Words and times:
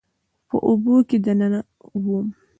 په 0.49 0.55
اوبو 0.67 0.95
کې 1.09 1.17
دننه 1.25 1.59
وم 2.05 2.27